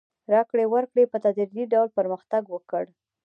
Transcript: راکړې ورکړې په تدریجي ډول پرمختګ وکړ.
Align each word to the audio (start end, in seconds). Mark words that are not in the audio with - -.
راکړې 0.33 0.65
ورکړې 0.73 1.03
په 1.11 1.17
تدریجي 1.25 1.63
ډول 1.73 1.87
پرمختګ 1.97 2.43
وکړ. 2.53 2.83